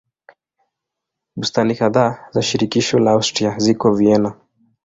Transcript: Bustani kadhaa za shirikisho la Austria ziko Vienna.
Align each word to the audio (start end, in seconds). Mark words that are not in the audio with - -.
Bustani 1.35 1.75
kadhaa 1.83 2.27
za 2.31 2.41
shirikisho 2.41 2.99
la 2.99 3.11
Austria 3.11 3.57
ziko 3.57 3.93
Vienna. 3.97 4.33